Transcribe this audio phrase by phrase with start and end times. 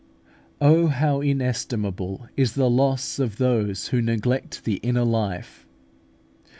[0.59, 5.67] Oh, how inestimable is the loss of those who neglect the inner life!